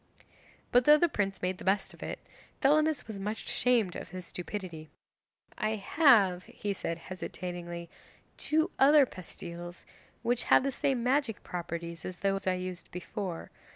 [0.71, 2.17] 'But though the prince made the best of it,
[2.59, 4.89] Thelamis was much ashamed of his stupidity.
[5.59, 7.87] "I have," he said hesitatingly,
[8.35, 9.85] "two other pastilles
[10.23, 13.51] which have the same magic properties as those I used before.